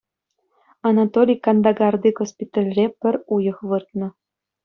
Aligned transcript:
Анатолий 0.89 1.39
Кандагарти 1.45 2.09
госпитальре 2.19 2.85
пӗр 2.99 3.15
уйӑх 3.33 3.57
выртнӑ. 3.69 4.07